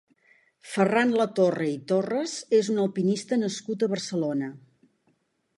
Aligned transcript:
Ferran 0.69 1.11
Latorre 1.19 1.67
i 1.73 1.75
Torres 1.93 2.35
és 2.63 2.73
un 2.77 2.81
alpinista 2.87 3.41
nascut 3.45 3.87
a 3.87 3.91
Barcelona. 3.93 4.53